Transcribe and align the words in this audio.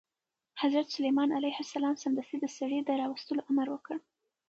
حضرت 0.61 0.87
سلیمان 0.95 1.29
علیه 1.37 1.57
السلام 1.63 1.95
سمدستي 2.03 2.37
د 2.41 2.45
سړي 2.57 2.79
د 2.83 2.89
راوستلو 3.01 3.41
امر 3.51 3.67
وکړ. 3.71 3.97